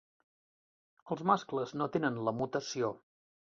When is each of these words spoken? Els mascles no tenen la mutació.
Els 1.11 1.21
mascles 1.33 1.75
no 1.83 1.89
tenen 1.99 2.19
la 2.31 2.35
mutació. 2.41 2.93